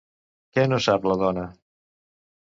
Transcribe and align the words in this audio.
Què 0.57 0.61
no 0.69 0.79
sap 0.85 1.05
la 1.11 1.17
dona? 1.23 1.43